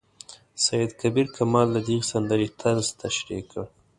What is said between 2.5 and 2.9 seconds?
طرز